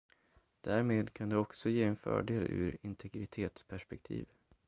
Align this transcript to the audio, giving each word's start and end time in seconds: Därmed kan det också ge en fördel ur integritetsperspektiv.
Därmed 0.61 1.13
kan 1.13 1.29
det 1.29 1.37
också 1.37 1.69
ge 1.69 1.83
en 1.83 1.95
fördel 1.95 2.43
ur 2.49 2.77
integritetsperspektiv. 2.81 4.25